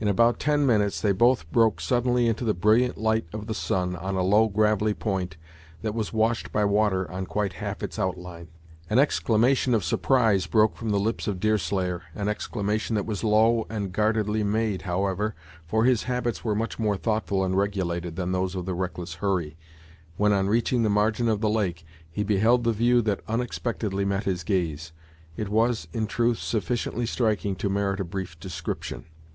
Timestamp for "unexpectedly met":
23.28-24.24